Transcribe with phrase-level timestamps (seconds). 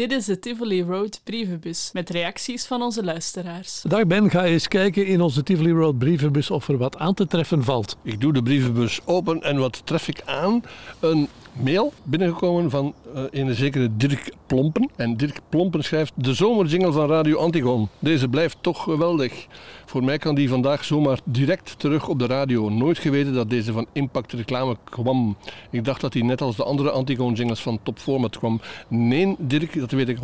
[0.00, 3.82] Dit is de Tivoli Road brievenbus met reacties van onze luisteraars.
[3.82, 7.26] Dag Ben, ga eens kijken in onze Tivoli Road brievenbus of er wat aan te
[7.26, 7.96] treffen valt.
[8.02, 10.62] Ik doe de brievenbus open en wat tref ik aan?
[11.00, 11.28] Een
[11.62, 14.90] mail binnengekomen van uh, een zekere Dirk Plompen.
[14.96, 17.88] En Dirk Plompen schrijft de zomerjingle van Radio Antigon.
[17.98, 19.46] Deze blijft toch geweldig.
[19.86, 22.68] Voor mij kan die vandaag zomaar direct terug op de radio.
[22.68, 25.36] Nooit geweten dat deze van Impact Reclame kwam.
[25.70, 28.60] Ik dacht dat hij net als de andere Antigon jingles van Top Format kwam.
[28.88, 30.18] Nee, Dirk, dat weet ik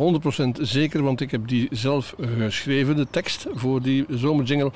[0.57, 4.71] 100% zeker, want ik heb die zelf geschreven, de tekst voor die zomerjingle.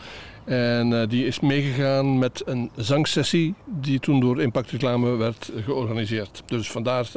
[0.52, 6.44] En uh, die is meegegaan met een zangsessie die toen door Impact Reclame werd georganiseerd.
[6.46, 7.08] Dus vandaar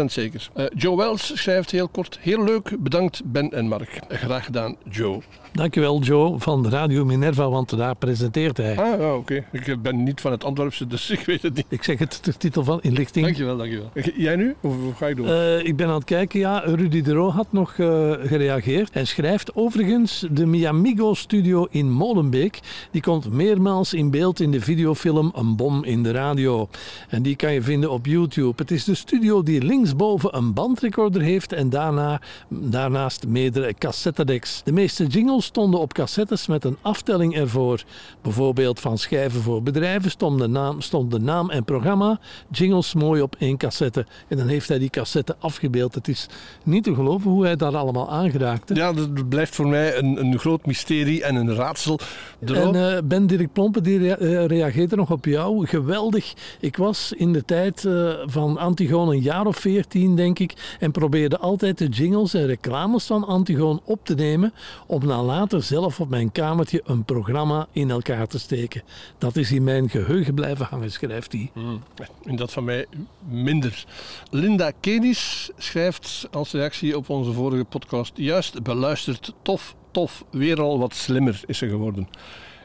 [0.00, 0.48] 100% zeker.
[0.56, 4.00] Uh, Joe Wells schrijft heel kort: Heel leuk, bedankt Ben en Mark.
[4.08, 5.20] Graag gedaan, Joe.
[5.52, 8.78] Dankjewel Joe van Radio Minerva, want daar presenteert hij.
[8.78, 9.44] Ah, ja, oké.
[9.52, 11.66] Ik ben niet van het Antwerpse, dus ik weet het niet.
[11.68, 13.24] Ik zeg het de titel van inlichting.
[13.24, 13.90] Dankjewel, dankjewel.
[14.16, 14.54] Jij nu?
[14.60, 15.26] Of ga je door?
[15.26, 16.58] Uh, ik ben aan het kijken, ja.
[16.64, 18.94] Rudy de Roo had nog uh, gereageerd.
[18.94, 22.59] Hij schrijft overigens de Miamigo studio in Molenbeek.
[22.90, 26.68] Die komt meermaals in beeld in de videofilm Een bom in de radio.
[27.08, 28.52] En die kan je vinden op YouTube.
[28.56, 34.60] Het is de studio die linksboven een bandrecorder heeft en daarna, daarnaast meerdere cassettedecks.
[34.64, 37.82] De meeste jingles stonden op cassettes met een aftelling ervoor.
[38.22, 40.78] Bijvoorbeeld van schijven voor bedrijven stond de naam,
[41.20, 44.06] naam en programma, jingles mooi op één cassette.
[44.28, 45.94] En dan heeft hij die cassette afgebeeld.
[45.94, 46.26] Het is
[46.62, 48.74] niet te geloven hoe hij dat allemaal aangeraakte.
[48.74, 51.98] Ja, dat blijft voor mij een, een groot mysterie en een raadsel.
[52.44, 55.66] En uh, Ben Dirk Plompen die rea uh, reageerde nog op jou.
[55.66, 56.34] Geweldig.
[56.60, 60.90] Ik was in de tijd uh, van Antigoon een jaar of veertien, denk ik, en
[60.90, 64.52] probeerde altijd de jingles en reclames van Antigoon op te nemen
[64.86, 68.82] om na later zelf op mijn kamertje een programma in elkaar te steken.
[69.18, 71.50] Dat is in mijn geheugen blijven hangen, schrijft hij.
[71.54, 71.82] Mm,
[72.24, 72.86] en dat van mij
[73.28, 73.84] minder.
[74.30, 80.78] Linda Kedis schrijft als reactie op onze vorige podcast: juist beluisterd, tof, tof, weer al
[80.78, 82.08] wat slimmer is ze geworden.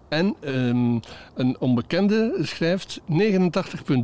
[0.10, 1.00] En um,
[1.34, 3.12] een onbekende schrijft 89.3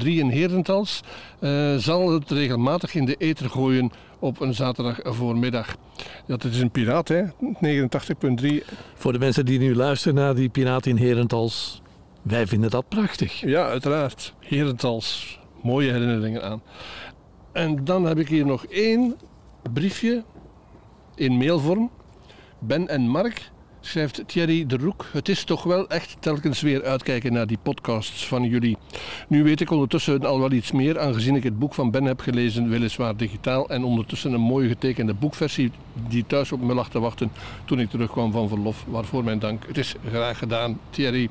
[0.03, 1.01] in Herentals
[1.39, 5.75] uh, zal het regelmatig in de ether gooien op een zaterdag voormiddag.
[6.27, 7.23] Dat is een piraat, hè?
[7.25, 7.31] 89.3.
[8.93, 11.81] Voor de mensen die nu luisteren naar die piraat in Herentals,
[12.21, 13.41] wij vinden dat prachtig.
[13.41, 14.33] Ja, uiteraard.
[14.39, 16.61] Herentals, mooie herinneringen aan.
[17.51, 19.15] En dan heb ik hier nog één
[19.73, 20.23] briefje
[21.15, 21.89] in mailvorm.
[22.61, 23.51] Ben en Mark
[23.81, 25.05] schrijft Thierry de Roek.
[25.11, 28.77] Het is toch wel echt telkens weer uitkijken naar die podcasts van jullie.
[29.27, 32.19] Nu weet ik ondertussen al wel iets meer, aangezien ik het boek van Ben heb
[32.19, 35.71] gelezen, weliswaar digitaal, en ondertussen een mooie getekende boekversie
[36.07, 37.31] die thuis op me lag te wachten
[37.65, 38.85] toen ik terugkwam van verlof.
[38.87, 39.67] Waarvoor mijn dank.
[39.67, 41.29] Het is graag gedaan, Thierry.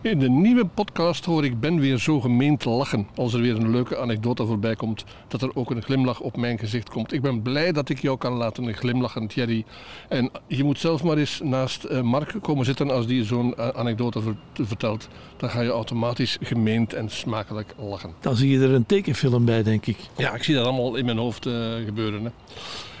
[0.00, 3.70] In de nieuwe podcast hoor ik Ben weer zo gemeend lachen als er weer een
[3.70, 7.12] leuke anekdote voorbij komt, dat er ook een glimlach op mijn gezicht komt.
[7.12, 9.64] Ik ben blij dat ik jou kan laten glimlachen, Thierry.
[10.08, 13.68] En je moet zelf maar eens naast uh, Mark komen zitten als die zo'n uh,
[13.68, 15.08] anekdote ver vertelt.
[15.36, 18.14] Dan ga je automatisch gemeend en smakelijk lachen.
[18.20, 19.96] Dan zie je er een tekenfilm bij, denk ik.
[20.16, 22.24] Ja, ik zie dat allemaal in mijn hoofd uh, gebeuren.
[22.24, 22.30] Hè.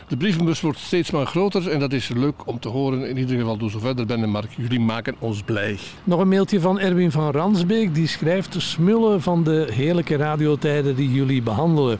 [0.08, 3.08] De brievenbus wordt steeds maar groter en dat is leuk om te horen.
[3.08, 4.50] In ieder geval, doe zo verder Ben en Mark.
[4.56, 5.78] Jullie maken ons blij.
[6.04, 7.94] Nog een mailtje van Erwin van Ransbeek.
[7.94, 11.98] Die schrijft smullen van de heerlijke radiotijden die jullie behandelen.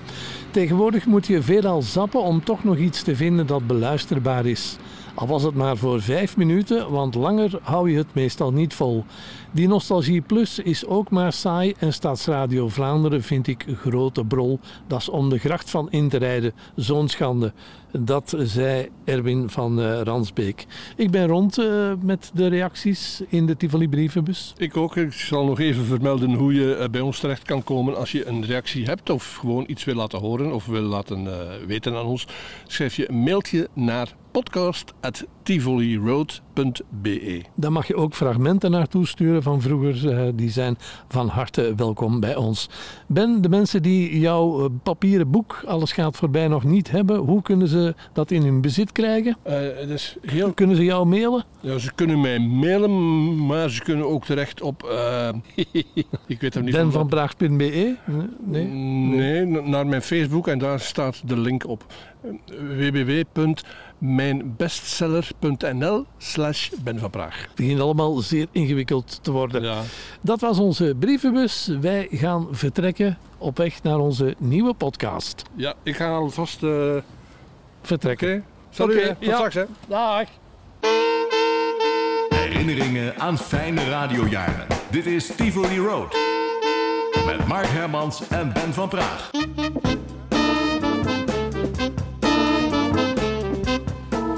[0.51, 4.77] Tegenwoordig moet je veelal zappen om toch nog iets te vinden dat beluisterbaar is.
[5.17, 9.05] Al was het maar voor vijf minuten, want langer hou je het meestal niet vol.
[9.51, 14.61] Die Nostalgie Plus is ook maar saai en Staatsradio Vlaanderen vind ik grote brol.
[14.87, 17.53] Dat is om de gracht van in te rijden, zo'n schande.
[17.99, 20.67] Dat zei Erwin van uh, Ransbeek.
[20.97, 24.55] Ik ben rond uh, met de reacties in de Tivoli brievenbus.
[24.57, 24.97] Ik ook.
[24.97, 28.27] Ik zal nog even vermelden hoe je uh, bij ons terecht kan komen als je
[28.27, 31.29] een reactie hebt of gewoon iets wil laten horen of wil laten
[31.67, 32.27] weten aan ons.
[32.67, 37.43] Schrijf je een mailtje naar podcast.tivoliroad.be.
[37.55, 40.37] Daar mag je ook fragmenten naartoe sturen van vroeger.
[40.37, 40.77] Die zijn
[41.09, 42.69] van harte welkom bij ons.
[43.07, 47.69] Ben, de mensen die jouw papieren boek Alles gaat voorbij nog niet hebben, hoe kunnen
[47.69, 49.37] ze dat in hun bezit krijgen?
[49.47, 49.53] Uh,
[49.87, 50.53] dus heel...
[50.53, 51.45] Kunnen ze jou mailen?
[51.61, 54.89] Ja, ze kunnen mij mailen, maar ze kunnen ook terecht op...
[54.91, 55.29] Uh,
[56.27, 56.75] ik weet het niet.
[56.75, 57.47] Benvanbraag.be?
[57.57, 57.97] Nee?
[58.45, 58.67] nee?
[58.67, 61.87] Nee, naar mijn Facebook en daar staat de link op.
[63.99, 67.41] www.mijnbestseller.nl slash Ben van Praag.
[67.41, 69.63] Het begint allemaal zeer ingewikkeld te worden.
[69.63, 69.83] Ja.
[70.21, 71.71] Dat was onze brievenbus.
[71.81, 75.43] Wij gaan vertrekken op weg naar onze nieuwe podcast.
[75.55, 76.63] Ja, ik ga alvast...
[76.63, 76.97] Uh
[77.87, 78.45] vertrekken.
[78.73, 78.97] Oké, okay.
[78.97, 79.35] okay, tot ja.
[79.35, 79.65] straks hè.
[79.89, 80.29] Dag.
[82.29, 84.67] Herinneringen aan fijne radiojaren.
[84.91, 86.17] Dit is Tivoli Road.
[87.27, 89.31] Met Mark Hermans en Ben van Praag.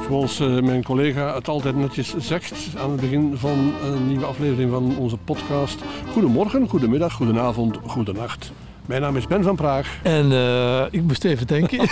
[0.08, 4.70] Zoals eh, mijn collega het altijd netjes zegt aan het begin van een nieuwe aflevering
[4.70, 5.82] van onze podcast.
[6.12, 8.52] Goedemorgen, goedemiddag, goedenavond, goedenacht.
[8.88, 9.98] Mijn naam is Ben van Praag.
[10.02, 11.80] En eh, ik moest even denken.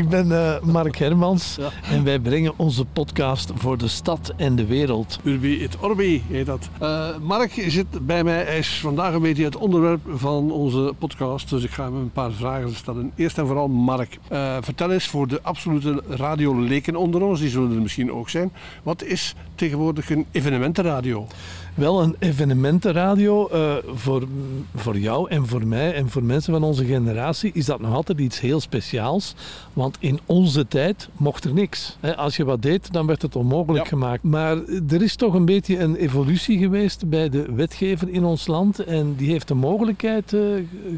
[0.00, 1.68] ik ben eh, Mark Hermans Ja.
[1.90, 5.18] en wij brengen onze podcast voor de stad en de wereld.
[5.24, 6.68] Urbi et Orbi heet dat.
[6.78, 8.42] Eh, Mark zit bij mij.
[8.44, 11.50] Hij is vandaag een beetje het onderwerp van onze podcast.
[11.50, 13.12] Dus ik ga hem een paar vragen stellen.
[13.16, 14.18] Eerst en vooral Mark.
[14.60, 18.52] vertel eens voor de absolute radioleken onder ons, die zullen er misschien ook zijn.
[18.82, 21.26] Wat is tegenwoordig een evenementenradio?
[21.74, 24.26] Wel een evenementenradio eh, voor,
[24.74, 28.18] voor jou en voor mij en voor mensen van onze generatie is dat nog altijd
[28.18, 29.34] iets heel speciaals.
[29.72, 31.96] Want in onze tijd mocht er niks.
[32.16, 33.88] Als je wat deed, dan werd het onmogelijk Ja.
[33.90, 34.22] gemaakt.
[34.22, 34.56] Maar
[34.88, 38.78] er is toch een beetje een evolutie geweest bij de wetgever in ons land.
[38.78, 40.40] En die heeft de mogelijkheid eh,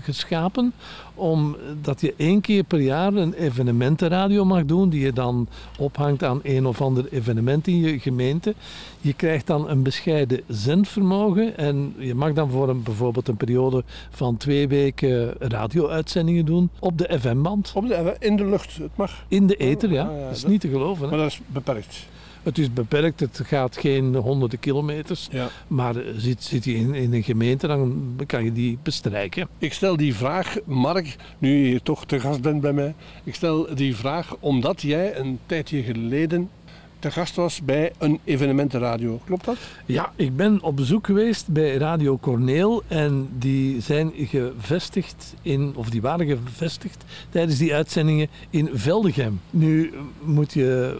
[0.00, 0.72] geschapen
[1.16, 5.48] om dat je één keer per jaar een evenementenradio mag doen, die je dan
[5.78, 8.54] ophangt aan een of ander evenement in je gemeente.
[9.00, 13.84] Je krijgt dan een bescheiden zendvermogen en je mag dan voor een, bijvoorbeeld een periode
[14.10, 17.72] van twee weken radio-uitzendingen doen op de FM-band.
[17.74, 19.24] Op de, in de lucht, het mag.
[19.28, 20.04] In de ether, ja.
[20.04, 21.04] Ah, ja, Dat is dat- niet te geloven.
[21.04, 21.10] Hè?
[21.10, 22.06] Maar dat is beperkt.
[22.46, 25.28] Het is beperkt, het gaat geen honderden kilometers.
[25.30, 25.48] Ja.
[25.66, 29.48] Maar eh, zit, zit je in, in een gemeente, dan kan je die bestrijken.
[29.58, 32.94] Ik stel die vraag, Mark, nu je hier toch te gast bent bij mij.
[33.24, 36.50] Ik stel die vraag omdat jij een tijdje geleden
[36.98, 39.20] te gast was bij een evenementenradio.
[39.24, 39.56] Klopt dat?
[39.86, 45.90] Ja, ik ben op bezoek geweest bij Radio Corneel en die zijn gevestigd in, of
[45.90, 49.40] die waren gevestigd tijdens die uitzendingen in Veldegem.
[49.50, 49.92] Nu
[50.22, 50.98] moet je,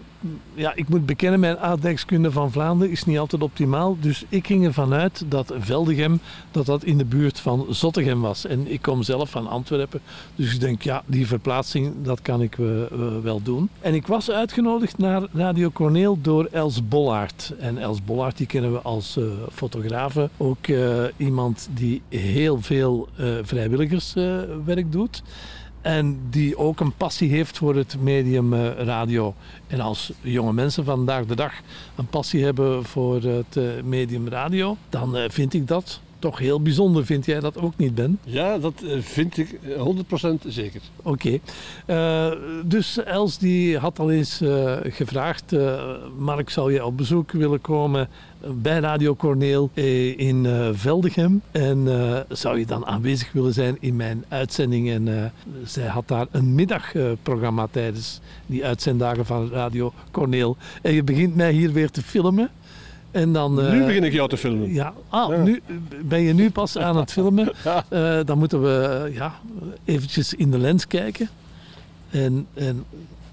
[0.53, 4.65] ja, ik moet bekennen, mijn aardrijkskunde van Vlaanderen is niet altijd optimaal, dus ik ging
[4.65, 6.19] ervan uit dat Veldegem,
[6.51, 8.45] dat dat in de buurt van Zottegem was.
[8.45, 10.01] En ik kom zelf van Antwerpen,
[10.35, 12.89] dus ik denk, ja, die verplaatsing, dat kan ik eh, eh,
[13.23, 13.69] wel doen.
[13.81, 17.53] En ik was uitgenodigd naar Radio Corneel door Els Bollaert.
[17.59, 19.19] En Els Bollaert, die kennen we als
[19.51, 20.29] fotografe.
[20.37, 20.67] Ook
[21.17, 23.07] iemand die heel veel
[23.43, 25.23] vrijwilligerswerk doet.
[25.87, 29.33] En die ook een passie heeft voor het medium eh, radio.
[29.67, 31.53] En als jonge mensen vandaag de dag
[31.95, 36.61] een passie hebben voor het eh, medium radio, dan eh, vind ik dat toch heel
[36.61, 37.05] bijzonder.
[37.05, 38.19] Vind jij dat ook niet, Ben?
[38.23, 39.85] Ja, dat eh, vind ik eh,
[40.45, 40.81] 100% zeker.
[41.03, 41.39] Oké.
[41.85, 42.31] Eh,
[42.65, 45.83] dus Els die had al eens eh, gevraagd, eh,
[46.17, 48.09] Mark zou je op bezoek willen komen
[48.53, 51.41] bij Radio Corneel eh, in eh, Veldegem.
[51.51, 54.89] En eh, zou je dan aanwezig willen zijn in mijn uitzending.
[54.89, 55.25] En eh,
[55.63, 60.57] zij had daar een middagprogramma tijdens die uitzenddagen van Radio Corneel.
[60.81, 62.49] En je begint mij hier weer te filmen.
[63.11, 64.73] En dan, eh, nu begin ik jou te filmen.
[64.73, 65.43] ja, ah, Ja.
[65.43, 65.61] Nu,
[66.01, 67.51] ben je nu pas aan het filmen?
[67.89, 69.33] Eh, dan moeten we eh, ja,
[69.85, 71.29] eventjes in de lens kijken.
[72.09, 72.85] En, en,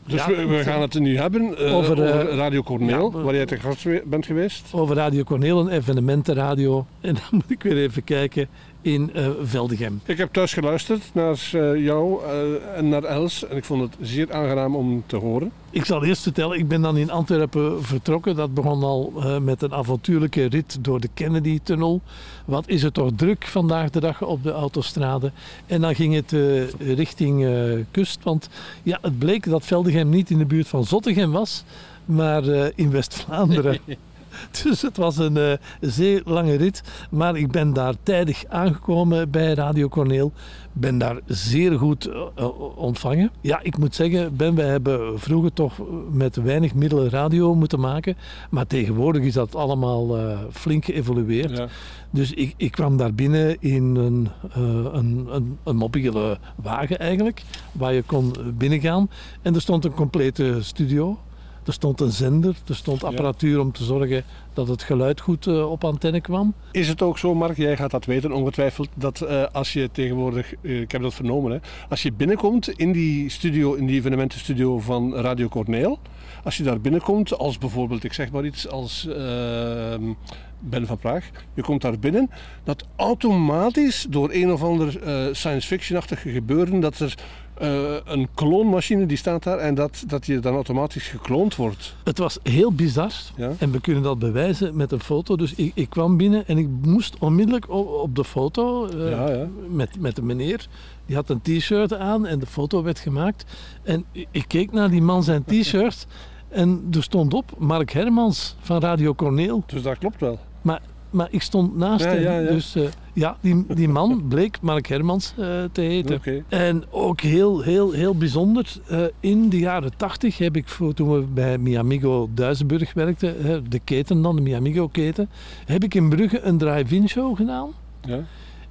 [0.06, 3.22] Dus ja, we, we gaan het nu hebben eh, Over, over, eh, Radio Corneel, ja,
[3.22, 4.64] waar jij te gast bent geweest.
[4.72, 6.86] over Radio Corneel, een evenementenradio.
[7.00, 8.48] En dan moet ik weer even kijken
[8.84, 10.00] in eh, Veldegem.
[10.04, 13.96] Ik heb thuis geluisterd naar eh, jou eh, en naar Els en ik vond het
[14.00, 15.52] zeer aangenaam om te horen.
[15.70, 18.36] Ik zal eerst vertellen, ik ben dan in Antwerpen vertrokken.
[18.36, 22.00] Dat begon al met een avontuurlijke rit door de Kennedy-tunnel.
[22.44, 25.32] Wat is het toch druk vandaag de dag op de autostrade.
[25.66, 26.34] En dan ging het
[26.78, 27.46] richting
[27.90, 28.22] kust.
[28.22, 28.48] Want
[28.82, 31.64] ja, het bleek dat Veldegem niet in de buurt van Zottegem was,
[32.04, 32.44] maar
[32.74, 33.78] in West-Vlaanderen.
[34.62, 36.82] Dus het was een eh, zeer lange rit.
[37.10, 40.32] Maar ik ben daar tijdig aangekomen bij Radio Corneel.
[40.72, 43.30] Ben daar zeer goed eh, eh, ontvangen.
[43.40, 45.72] Ja, ik moet zeggen, Ben, wij hebben vroeger toch
[46.10, 48.16] met weinig middelen radio moeten maken.
[48.50, 50.16] Maar tegenwoordig is dat allemaal
[50.52, 51.56] flink geëvolueerd.
[51.56, 51.68] Ja.
[52.10, 57.92] Dus ik, ik kwam daar binnen in een, een, een, een mobiele wagen eigenlijk, waar
[57.92, 59.10] je kon binnengaan.
[59.42, 61.18] En er stond een complete studio.
[61.66, 65.70] Er stond een zender, er stond apparatuur om te zorgen dat het geluid goed eh,
[65.70, 66.54] op antenne kwam.
[66.70, 70.54] Is het ook zo, Mark, jij gaat dat weten ongetwijfeld, dat eh, als je tegenwoordig,
[70.60, 74.78] eh, ik heb dat vernomen, hè, als je binnenkomt in die studio, in die evenementenstudio
[74.78, 75.98] van Radio Corneel,
[76.44, 80.12] als je daar binnenkomt als bijvoorbeeld, ik zeg maar iets, als ehm,
[80.58, 82.30] Ben van Praag, je komt daar binnen,
[82.64, 85.00] dat automatisch door een of ander
[85.32, 87.14] science fiction-achtig gebeuren, dat er
[87.54, 91.94] eh, een kloonmachine die staat daar en dat, dat je dan automatisch gekloond wordt.
[92.04, 93.12] Het was heel bizar.
[93.36, 93.52] Ja?
[93.58, 95.36] En we kunnen dat bewijzen met een foto.
[95.36, 99.30] Dus ik, ik kwam binnen en ik moest onmiddellijk op, op de foto eh, Ja,
[99.30, 99.46] ja.
[99.68, 100.66] Met, met de meneer.
[101.06, 103.44] Die had een t-shirt aan en de foto werd gemaakt.
[103.82, 106.06] En ik, ik keek naar die man zijn t-shirt.
[106.48, 109.62] En er stond op Mark Hermans van Radio Corneel.
[109.66, 110.38] Dus dat klopt wel.
[110.62, 110.80] Maar
[111.30, 112.22] ik stond naast Ja, hem.
[112.22, 112.50] ja, ja.
[112.50, 116.20] Dus eh, Ja, die, die man bleek Mark Hermans eh, te heten.
[116.48, 118.72] En ook heel, heel, heel bijzonder.
[118.88, 123.78] eh, in de jaren tachtig heb ik, voor, toen we bij Miamigo Duisenburg werkten, de
[123.84, 125.28] keten dan, de Miamigo-keten,
[125.64, 127.70] heb ik in Brugge een drive-in show gedaan.
[128.00, 128.18] Ja.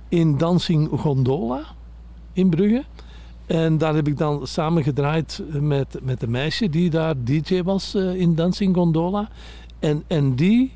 [0.09, 1.62] In Dancing Gondola
[2.33, 2.83] in Brugge.
[3.45, 7.95] En daar heb ik dan samen gedraaid met, met een meisje die daar DJ was
[7.95, 9.29] in Dancing Gondola.
[9.79, 10.71] En, en die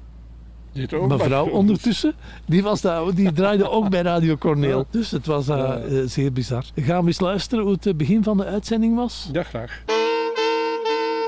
[1.08, 2.14] mevrouw ondertussen,
[2.46, 4.86] die, was daar, die draaide ook bij Radio Corneel.
[4.92, 5.78] Dus het was eh, Ja.
[5.78, 6.64] eh, zeer bizar.
[6.76, 9.30] Gaan we eens luisteren hoe het eh, begin van de uitzending was?
[9.32, 9.82] Ja, graag.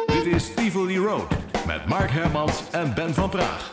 [0.06, 1.28] Dit is Tivoli Road
[1.68, 3.70] met Mark Hermans en Ben van Praag.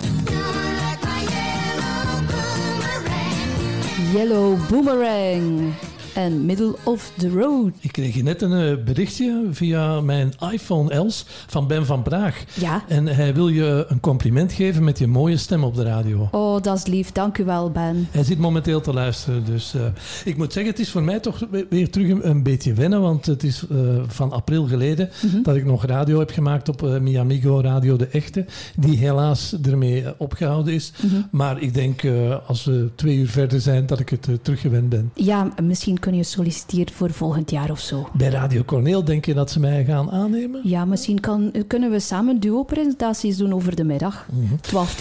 [4.12, 5.73] Yellow Boomerang
[6.16, 7.70] en Middle of the Road.
[7.80, 12.44] Ik kreeg net een eh, berichtje via mijn iPhone Els van Ben van Praag.
[12.54, 12.82] Ja.
[12.88, 16.28] En hij wil je een compliment geven met je mooie stem op de radio.
[16.30, 17.12] Oh, dat is lief.
[17.12, 18.08] Dank u wel, Ben.
[18.11, 19.80] Hij zit momenteel te luisteren, dus eh,
[20.25, 23.00] ik moet zeggen, het is voor mij toch we- weer terug een, een beetje wennen,
[23.00, 25.11] want het is eh, van april geleden
[25.42, 28.44] dat ik nog radio heb gemaakt op eh, Miamigo Radio De Echte,
[28.76, 30.92] die helaas ermee eh, opgehouden is.
[31.30, 32.02] Maar ik denk,
[32.46, 35.11] als we twee uur verder zijn, dat ik het teruggewend ben.
[35.14, 38.09] Ja, misschien kun je solliciteren voor volgend jaar of zo.
[38.13, 40.61] Bij Radio Corneel denk je dat ze mij gaan aannemen?
[40.65, 44.27] Ja, misschien kan, kunnen we samen duo-presentaties doen over de middag.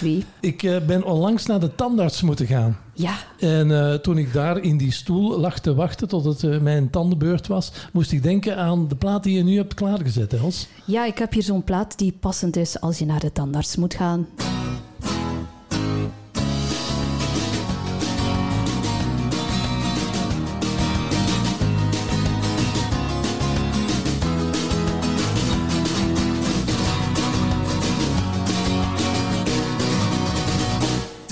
[0.04, 0.08] 12-2.
[0.40, 2.78] Ik eh, ben onlangs naar de tandarts moeten gaan.
[2.92, 6.58] Ja, En eh, toen ik daar in die stoel lag te wachten tot het eh,
[6.58, 10.68] mijn tandenbeurt was, moest ik denken aan de plaat die je nu hebt klaargezet, Els.
[10.84, 13.94] ja, ik heb hier zo'n plaat die passend is als je naar de tandarts moet
[13.94, 14.26] gaan.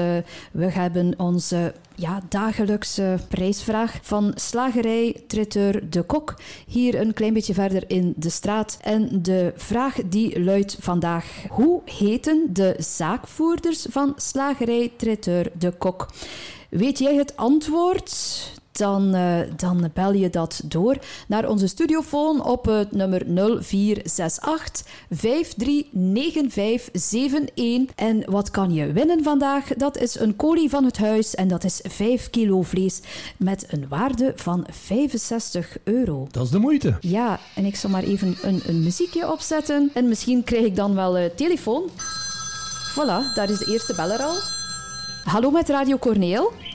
[0.51, 6.35] we hebben onze ja, dagelijkse prijsvraag van slagerij Traiteur de Kok
[6.67, 8.77] hier een klein beetje verder in de straat.
[8.81, 16.07] En de vraag die luidt vandaag: hoe heten de zaakvoerders van slagerij Traiteur de Kok?
[16.69, 18.15] Weet jij het antwoord?
[18.77, 27.95] Dan, eh, dan bel je dat door naar onze studiofoon op het nummer 0468 539571.
[27.95, 29.67] En wat kan je winnen vandaag?
[29.67, 32.99] Dat is een kolie van het huis en dat is 5 kilo vlees
[33.37, 36.27] met een waarde van 65 euro.
[36.31, 36.97] Dat is de moeite.
[36.99, 39.89] Ja, en ik zal maar even een, een muziekje opzetten.
[39.93, 41.89] En misschien krijg ik dan wel eh, telefoon.
[42.91, 44.35] Voilà, daar is de eerste beller al.
[45.23, 46.66] Hallo met Radio Corneel.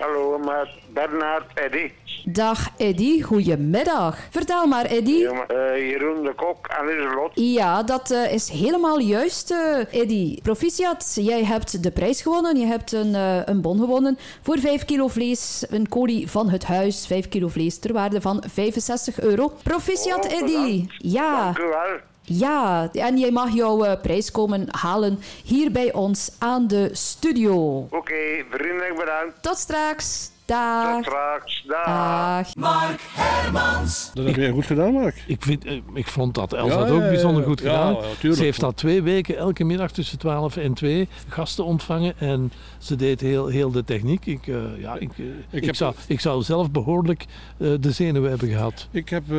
[0.00, 1.90] Hallo, met Bernard Eddy.
[2.24, 4.18] Dag Eddy, goedemiddag.
[4.30, 5.10] Vertel maar Eddy.
[5.12, 7.30] Ja, maar, eh, Jeroen de Kok en Lieselot.
[7.34, 10.40] Ja, dat eh, is helemaal juist, eh Eddy.
[10.42, 12.56] Proficiat, jij hebt de prijs gewonnen.
[12.56, 13.14] Je hebt een,
[13.50, 15.66] een bon gewonnen voor 5 kilo vlees.
[15.70, 19.52] Een kolie van het huis, 5 kilo vlees ter waarde van 65 euro.
[19.62, 20.86] Proficiat, Oh, Eddy.
[20.98, 22.09] Ja, Dank u wel.
[22.38, 22.88] Ja.
[22.92, 27.86] En jij mag jouw eh, prijs komen halen hier bij ons aan de studio.
[27.90, 28.14] Oké,
[28.50, 29.42] vriendelijk bedankt.
[29.42, 30.30] Tot straks.
[30.44, 31.02] Tot Dag.
[31.04, 31.64] straks.
[31.66, 32.52] Dag.
[32.52, 34.10] Dag.
[34.14, 35.22] Dat heb jij goed gedaan, Mark.
[35.26, 37.48] Ik, vind, eh, ik vond dat Els Ja, dat ook ja, bijzonder ja.
[37.48, 37.96] goed Ja, gedaan.
[38.20, 42.14] ja, ze heeft al twee weken elke middag tussen 12 en 2 gasten ontvangen.
[42.18, 44.26] En ze deed heel, heel de techniek.
[44.26, 45.10] Ik, eh, ja, ik,
[45.50, 47.24] ik, heb- zou, ik zou zelf behoorlijk
[47.58, 48.88] eh, de zenuwen hebben gehad.
[48.90, 49.36] Ik heb eh,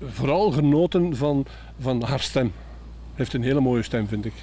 [0.00, 1.46] vooral genoten van,
[1.78, 2.52] van haar stem.
[3.14, 4.34] Heeft een hele mooie stem, vind ik.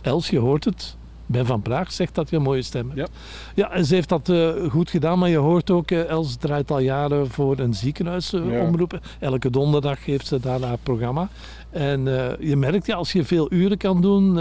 [0.00, 0.96] Els, je hoort het.
[1.26, 2.98] Ben van Praag zegt dat je een mooie stem hebt.
[3.00, 3.06] Ja.
[3.54, 6.70] Ja, en ze heeft dat eh, goed gedaan, maar je hoort ook, eh, Els draait
[6.70, 8.60] al jaren voor een ziekenhuis eh, Ja.
[8.66, 9.00] omroepen.
[9.20, 11.28] Elke donderdag geeft ze daar haar programma.
[11.70, 12.04] En
[12.40, 14.34] je merkt, ja, als je veel uren kan doen,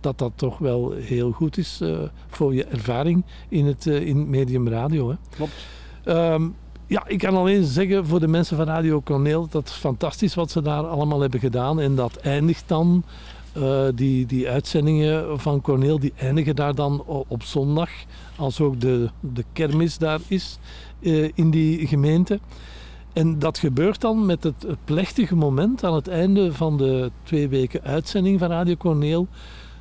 [0.00, 1.80] dat dat toch wel heel goed is
[2.28, 5.10] voor je ervaring in het, in medium radio.
[5.10, 5.16] Hè.
[5.36, 5.52] Klopt.
[6.04, 6.48] Ehm,
[6.90, 10.50] ja, ik kan alleen zeggen voor de mensen van Radio Corneel, dat is fantastisch wat
[10.50, 11.80] ze daar allemaal hebben gedaan.
[11.80, 13.04] En dat eindigt dan,
[13.52, 17.90] eh, die, die uitzendingen van Corneel, die eindigen daar dan op zondag,
[18.36, 20.58] als ook de, de kermis daar is
[21.00, 22.40] eh, in die gemeente.
[23.12, 27.82] En dat gebeurt dan met het plechtige moment aan het einde van de twee weken
[27.82, 29.26] uitzending van Radio Corneel.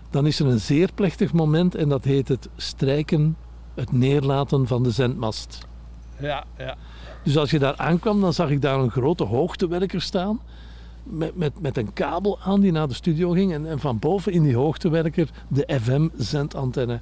[0.10, 3.38] Dan is er een zeer plechtig moment en dat heet het strijken,
[3.74, 5.68] het neerlaten van de zendmast.
[6.20, 6.78] Ja, ja.
[7.30, 10.40] Dus als je daar aankwam, dan zag ik daar een grote hoogtewerker staan.
[11.04, 13.54] Met, met, met een kabel aan die naar de studio ging.
[13.54, 17.00] En, en van boven in die hoogtewerker de FM-zendantenne.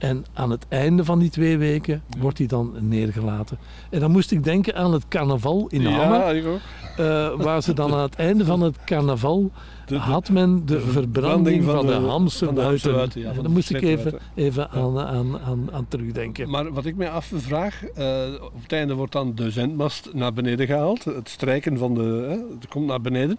[0.00, 3.58] En aan het einde van die twee weken wordt die dan neergelaten.
[3.90, 6.34] En dan moest ik denken aan het carnaval in Hamme.
[6.34, 6.58] ja,
[6.96, 9.50] eh, waar ze dan aan het einde van het carnaval
[9.86, 13.22] De- de- had men de, verbranding van, de, Hamse van de Hamse buiten.
[13.22, 16.50] buiten, ja, de moest ik even, even aan, aan, aan, aan terugdenken.
[16.50, 20.66] Maar wat ik mij afvraag, eh op het einde wordt dan de zendmast naar beneden
[20.66, 21.04] gehaald.
[21.04, 23.38] Het strijken van de, het komt naar beneden.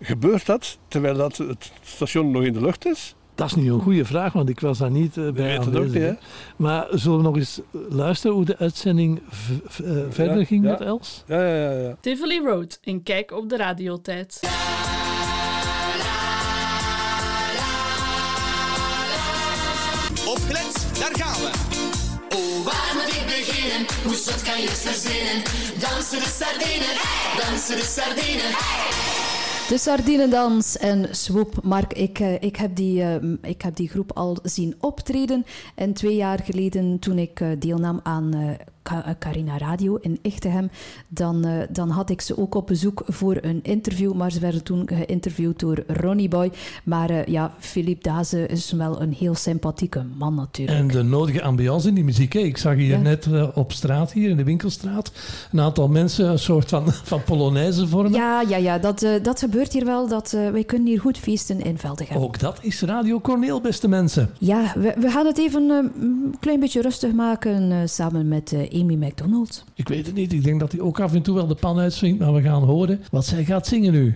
[0.00, 3.14] Gebeurt dat terwijl dat het station nog in de lucht is?
[3.36, 5.92] Dat is nu een goede vraag, want ik was daar niet eh, bij ook aanwezig,
[5.92, 6.06] hè?
[6.06, 6.12] hè.
[6.56, 10.70] Maar zullen we nog eens luisteren hoe de uitzending eh, verder Ja, ging ja.
[10.70, 11.22] met Els?
[11.26, 11.80] Ja, ja, ja.
[11.80, 11.96] ja.
[12.00, 14.40] Tivoli Road, een kijk op de radiotijd.
[20.28, 21.50] Opgelet, daar gaan we.
[22.36, 23.86] Oh, waar moet ik beginnen?
[24.04, 25.42] Hoe zot kan je het verzinnen?
[25.78, 26.94] Dansen de sardinen,
[27.38, 29.35] dansen de sardinen.
[29.68, 31.62] De Sardinendans en Swoep.
[31.62, 35.44] Mark, ik, eh, ik, heb die, eh, ik heb die groep al zien optreden.
[35.74, 38.56] En twee jaar geleden, toen ik eh, deelnam aan
[39.18, 40.70] Carina Radio in Echtegem,
[41.08, 44.12] dan, eh, dan had ik ze ook op bezoek voor een interview.
[44.12, 46.50] Maar ze werden toen geïnterviewd door Ronnie Boy.
[46.84, 50.78] Maar eh, ja, Philippe Daze is wel een heel sympathieke man natuurlijk.
[50.78, 52.32] En de nodige ambiance in die muziek.
[52.32, 52.40] Hè.
[52.40, 52.98] Ik zag hier Ja.
[53.00, 55.12] net eh, op straat, hier in de winkelstraat,
[55.52, 58.12] een aantal mensen een soort van, van polonaise vormen.
[58.12, 60.08] Ja, ja, ja dat, eh, dat gebeurt hier wel.
[60.08, 62.16] Dat, eh, wij kunnen hier goed feesten in Veldegem.
[62.16, 64.30] Ook dat is Radio Corneel, beste mensen.
[64.38, 68.52] Ja, we, we gaan het even eh, een klein beetje rustig maken eh, samen met
[68.52, 69.64] eh, Amy MacDonald.
[69.74, 71.78] Ik weet het niet, ik denk dat hij ook af en toe wel de pan
[71.78, 74.14] uitswingt, maar we gaan horen wat zij gaat zingen nu.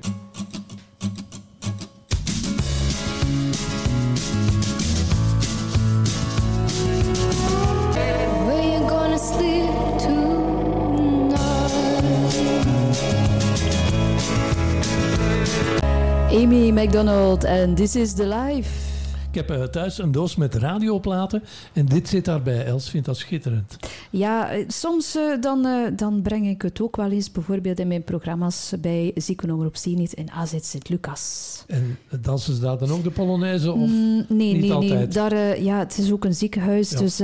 [16.30, 18.89] Amy MacDonald en This is the Life.
[19.30, 22.64] Ik heb eh, thuis een doos met radioplaten en dit zit daarbij.
[22.64, 23.76] Els vindt dat schitterend.
[24.10, 25.66] Ja, eh, soms eh, dan,
[25.96, 30.30] dan breng ik het ook wel eens, bijvoorbeeld in mijn programma's bij Ziekenomroep Zenit in
[30.30, 31.64] AZ Sint-Lucas.
[31.66, 33.72] En dansen ze daar dan ook de Polonaise?
[33.72, 33.88] Of?
[33.88, 34.72] Mm, nee, niet nee, nee.
[34.72, 35.12] altijd?
[35.12, 36.90] Daar, eh, ja, het is ook een ziekenhuis.
[36.90, 36.98] Ja.
[36.98, 37.16] Dus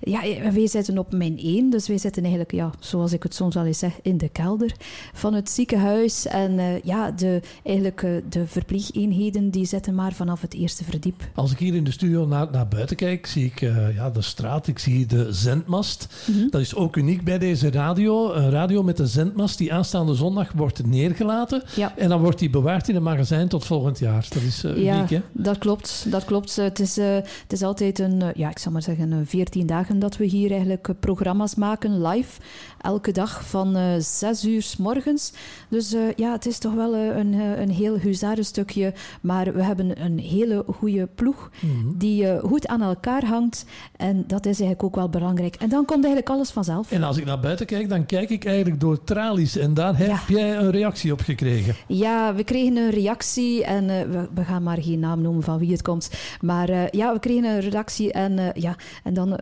[0.00, 1.70] ja, wij zitten op mijn één.
[1.70, 4.74] Dus wij zitten eigenlijk, ja, zoals ik het soms al eens zeg, in de kelder
[5.12, 6.26] van het ziekenhuis.
[6.26, 11.28] En ja, de, eigenlijk de verpleegeenheden die zitten maar vanaf het eerste verdiep.
[11.34, 14.22] Als ik hier in de studio naar, naar buiten kijk, zie ik eh, ja, de
[14.22, 16.06] straat, ik zie de zendmast.
[16.26, 16.48] Mhm.
[16.50, 18.32] Dat is ook uniek bij deze radio.
[18.32, 21.62] Een radio met een zendmast die aanstaande zondag wordt neergelaten.
[21.76, 21.96] Ja.
[21.96, 24.26] En dan wordt die bewaard in een magazijn tot volgend jaar.
[24.32, 25.20] Dat is eh, Ja, uniek, hè?
[25.32, 26.04] dat klopt.
[26.08, 26.58] Dat klopt.
[26.58, 29.98] Eh, Het is, het is altijd een, ja, ik zal maar zeggen, een 14 dagen
[29.98, 32.40] dat we hier eigenlijk programma's maken, live.
[32.80, 35.32] Elke dag van eh 6 uur s morgens.
[35.68, 38.92] Dus eh, ja, het is toch wel eh, een, een heel huzarenstukje.
[39.20, 41.50] Maar we hebben een hele goede ploeg ploeg
[41.96, 43.64] die goed aan elkaar hangt.
[43.96, 45.54] En dat is eigenlijk ook wel belangrijk.
[45.54, 46.90] En dan komt eigenlijk alles vanzelf.
[46.90, 49.56] En als ik naar buiten kijk, dan kijk ik eigenlijk door tralies.
[49.56, 50.20] En daar heb Ja.
[50.28, 51.74] jij een reactie op gekregen.
[51.86, 55.72] Ja, we kregen een reactie en we, we gaan maar geen naam noemen van wie
[55.72, 56.10] het komt.
[56.40, 59.40] Maar ja, we kregen een redactie en, ja, en dan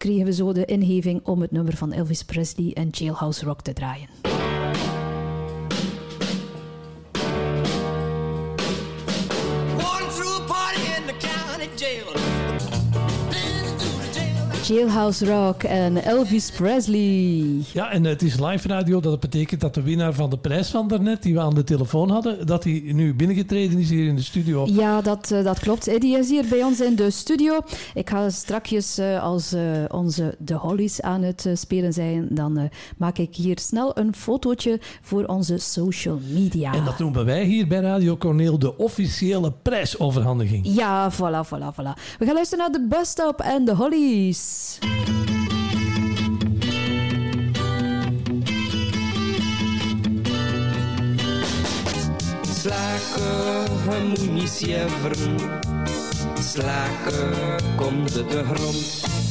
[0.00, 3.72] kregen we zo de ingeving om het nummer van Elvis Presley en Jailhouse Rock te
[3.72, 4.39] draaien.
[14.70, 17.44] Jailhouse Rock en Elvis Presley.
[17.72, 19.00] Ja, en het is live radio.
[19.00, 22.10] Dat betekent dat de winnaar van de prijs van daarnet, die we aan de telefoon
[22.10, 24.66] hadden, dat hij nu binnengetreden is hier in de studio.
[24.66, 26.00] Ja, dat, eh, dat klopt.
[26.00, 27.60] Die is hier bij ons in de studio.
[27.94, 33.18] Ik ga strakjes, eh, als eh, onze de Hollies aan het spelen zijn, dan maak
[33.18, 36.72] ik hier snel een fotootje voor onze social media.
[36.72, 40.66] En dat noemen wij hier bij Radio Corneel de officiële prijsoverhandiging.
[40.66, 42.16] Ja, voilà, voilà, voilà.
[42.18, 44.59] We gaan luisteren naar de busstop en de Hollies.
[52.60, 55.36] Slaken, hij moet niet sjeveren.
[56.40, 59.29] Slaken, komt de grond.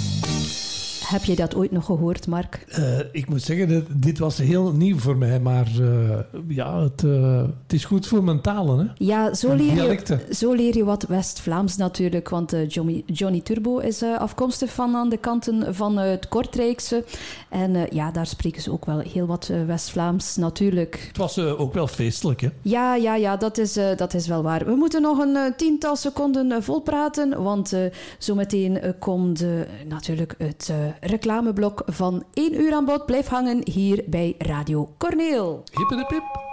[1.10, 2.64] Heb je dat ooit nog gehoord, Mark?
[2.68, 7.04] Eh, ik moet zeggen, dit, dit was heel nieuw voor mij, maar eh, ja, het,
[7.04, 8.80] eh, het is goed voor mijn talen.
[8.80, 8.86] Hè?
[9.06, 12.30] Ja, zo leer, je, zo leer je wat West-Vlaams natuurlijk.
[12.30, 17.04] Want Johnny, Johnny Turbo is afkomstig van aan de kanten van het Kortrijkse.
[17.50, 21.04] En ja, daar spreken ze ook wel heel wat West-Vlaams natuurlijk.
[21.08, 22.50] Het was ook wel feestelijk, hè?
[22.62, 24.66] Ja, ja, ja, dat is, dat is wel waar.
[24.66, 27.74] We moeten nog een tiental seconden volpraten, want
[28.18, 29.46] zometeen komt
[29.88, 33.06] natuurlijk het reclameblok van 1 uur aan bod.
[33.06, 35.64] Blijf hangen hier bij Radio Corneel.
[35.74, 36.48] Hippe de pip.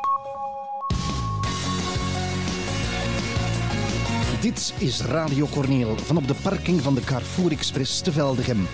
[4.40, 8.66] Dit is Radio Corneel van op de parking van de Carrefour Express te Veldegem.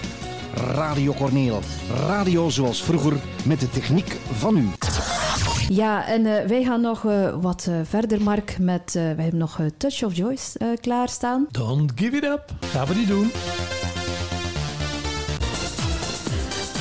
[0.74, 1.60] Radio Corneel,
[2.06, 3.12] radio zoals vroeger
[3.44, 4.68] met de techniek van u.
[5.68, 8.94] Ja, en eh, wij gaan nog eh, wat eh, verder, Mark, met...
[8.96, 11.46] eh, wij hebben nog Touch of Joyce eh, klaarstaan.
[11.50, 12.44] Don't give it up.
[12.60, 13.30] Gaan we die doen.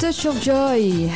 [0.02, 1.12] Touch of Joy.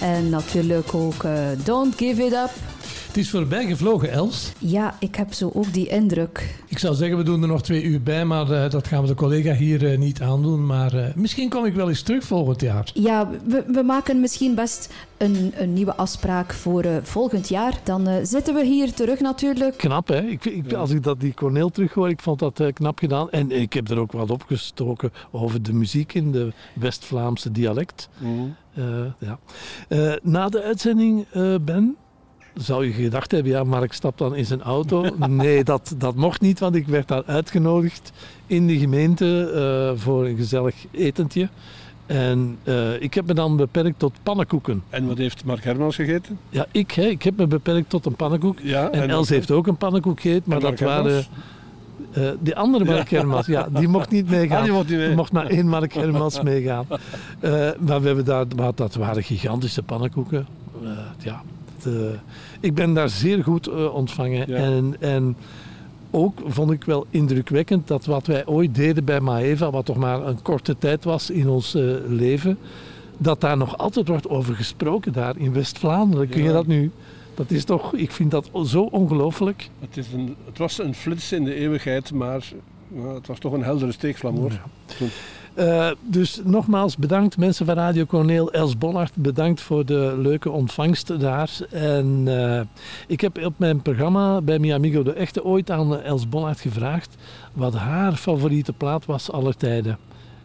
[0.00, 2.67] En natuurlijk ook eh, Don't Give It Up.
[3.08, 4.52] Het is voorbij gevlogen, Els.
[4.58, 6.54] Ja, ik heb zo ook die indruk.
[6.66, 9.06] Ik zou zeggen, we doen er nog twee uur bij, maar eh, dat gaan we
[9.06, 10.66] de collega hier eh, niet aandoen.
[10.66, 12.90] Maar eh, misschien kom ik wel eens terug volgend jaar.
[12.94, 17.80] Ja, we, we maken misschien best een, een nieuwe afspraak voor eh, volgend jaar.
[17.84, 19.76] Dan eh, zitten we hier terug natuurlijk.
[19.76, 20.20] Knap, hè?
[20.20, 23.30] Ik, ik, Als ik dat die Corneel terughoor, ik vond dat knap gedaan.
[23.30, 28.08] En ik heb er ook wat opgestoken over de muziek in de West-Vlaamse dialect.
[28.78, 28.84] Eh,
[29.18, 29.38] ja.
[29.88, 31.96] Eh, na de uitzending, eh, Ben,
[32.58, 35.04] zou je gedacht hebben, ja, Mark stapt dan in zijn auto.
[35.28, 38.12] Nee, dat, dat mocht niet, want ik werd daar uitgenodigd
[38.46, 41.48] in de gemeente eh, voor een gezellig etentje.
[42.06, 44.82] En eh, ik heb me dan beperkt tot pannenkoeken.
[44.88, 46.38] En wat heeft Mark Hermans gegeten?
[46.48, 48.58] Ja, ik, hè, ik heb me beperkt tot een pannenkoek.
[48.62, 51.24] Ja, en en Els heeft ook een pannenkoek gegeten, maar dat waren...
[52.12, 53.18] Eh, die andere Mark Ja.
[53.18, 54.58] Hermans, ja, die mocht niet meegaan.
[54.58, 55.14] Ah, die mocht niet mee.
[55.14, 56.86] Mocht maar één Mark Hermans meegaan.
[57.78, 60.46] Maar we hebben daar, maar dat waren gigantische pannenkoeken.
[61.18, 61.42] Ja,
[61.86, 61.92] eh,
[62.60, 64.50] ik ben daar zeer goed eh, ontvangen.
[64.50, 64.56] Ja.
[64.56, 65.36] En, en
[66.10, 70.26] ook vond ik wel indrukwekkend dat wat wij ooit deden bij Maeva, wat toch maar
[70.26, 72.58] een korte tijd was in ons eh, leven,
[73.16, 76.28] dat daar nog altijd wordt over gesproken daar in West-Vlaanderen.
[76.28, 76.90] Kun je dat nu?
[77.34, 79.68] Dat is toch, ik vind dat zo ongelooflijk.
[79.80, 82.52] Het, is een, het was een flits in de eeuwigheid, maar
[82.94, 84.60] ja, het was toch een heldere steekvlam hoor.
[85.58, 88.52] Eh, dus nogmaals bedankt mensen van Radio Corneel.
[88.52, 91.50] Els Bollard, bedankt voor de leuke ontvangst daar.
[91.70, 92.60] En eh,
[93.06, 97.16] ik heb op mijn programma bij Mi Amigo de Echte ooit aan Els Bollard gevraagd
[97.52, 99.98] wat haar favoriete plaat was aller tijden.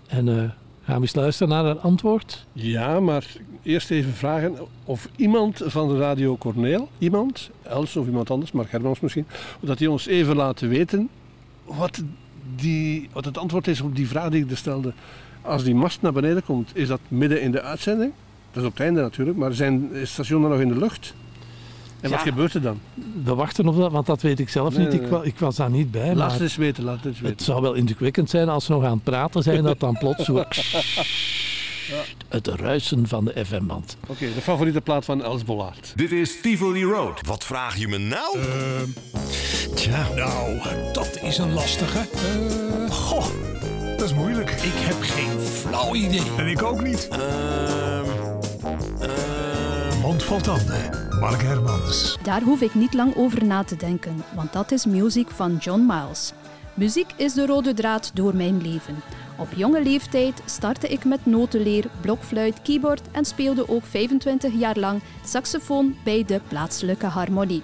[0.08, 0.36] En eh,
[0.84, 2.46] gaan we eens luisteren naar haar antwoord.
[2.54, 8.32] Ja, maar eerst even vragen of iemand van de Radio Corneel, iemand, Els of iemand
[8.32, 9.26] anders, Mark Hermans misschien,
[9.60, 11.10] dat hij ons even laat weten
[11.66, 12.04] wat,
[12.56, 14.94] die, wat het antwoord is op die vraag die ik er stelde.
[15.42, 18.12] Als die mast naar beneden komt, is dat midden in de uitzending?
[18.52, 20.78] Dat is op het einde natuurlijk, maar zijn is het station dan nog in de
[20.78, 21.14] lucht?
[22.02, 22.26] En wat Ja.
[22.26, 22.80] gebeurt er dan?
[23.24, 25.02] We wachten op dat, want dat weet ik zelf Nee, niet.
[25.10, 26.06] nee, Ik, ik was daar niet bij.
[26.08, 27.36] Laat maar het eens weten, laat het eens weten.
[27.36, 30.24] het zou wel indrukwekkend zijn als ze nog aan het praten zijn, dat dan plots
[30.26, 30.44] zo
[32.30, 33.98] het ruisen van de FM-band.
[34.08, 35.94] Oké, de favoriete plaat van Els Bollaert.
[35.96, 37.22] Dit is Tivoli Road.
[37.28, 38.38] Wat vraag je me nou?
[39.76, 40.08] Tja.
[40.16, 40.60] Nou,
[40.94, 42.00] dat is een lastige.
[42.00, 43.26] Eh, goh,
[43.98, 44.52] dat is moeilijk.
[44.52, 46.22] Ik heb geen flauw idee.
[46.38, 47.10] En ik ook niet.
[50.02, 51.10] Mond vol tanden.
[51.20, 52.18] Mark Hermans.
[52.24, 55.86] Daar hoef ik niet lang over na te denken, want dat is muziek van John
[55.88, 56.34] Miles.
[56.74, 58.96] Muziek is de rode draad door mijn leven.
[59.38, 65.02] Op jonge leeftijd startte ik met notenleer, blokfluit, keyboard en speelde ook 25 jaar lang
[65.26, 67.64] saxofoon bij de plaatselijke harmonie.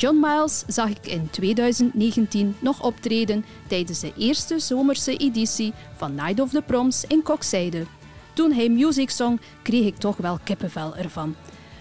[0.00, 6.40] John Miles zag ik in 2019 nog optreden tijdens de eerste zomerse editie van Night
[6.40, 7.84] of the Proms in Kokzijde.
[8.32, 11.34] Toen hij music zong, kreeg ik toch wel kippenvel ervan.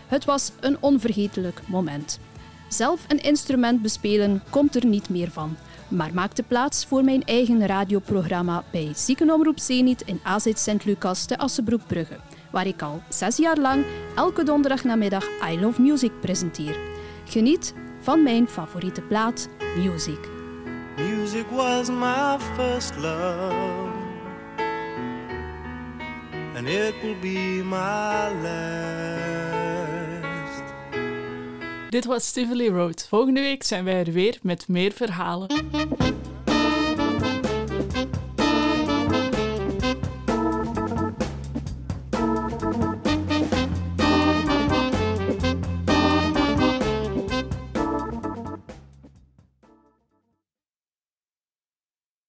[0.07, 2.19] Het was een onvergetelijk moment.
[2.67, 7.65] Zelf een instrument bespelen komt er niet meer van, maar maakte plaats voor mijn eigen
[7.65, 12.19] radioprogramma bij Ziekenomroep Zenit in AZ Sint-Lucas te Assebroekbrugge,
[12.51, 16.77] waar ik al zes jaar lang elke donderdagnamiddag I Love Music presenteer.
[17.25, 20.19] Geniet van mijn favoriete plaat, Music.
[20.97, 23.89] Music was my first love,
[26.55, 29.27] and it will be my last.
[31.89, 33.05] Dit was Tivoli Road.
[33.09, 35.47] Volgende week zijn wij er weer met meer verhalen.